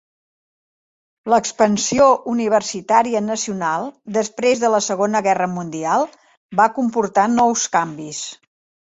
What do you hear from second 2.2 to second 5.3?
universitària nacional després de la Segona